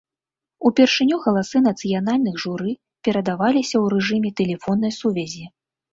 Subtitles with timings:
[0.67, 2.73] Упершыню галасы нацыянальных журы
[3.09, 5.45] перадаваліся ў рэжыме тэлефоннай сувязі.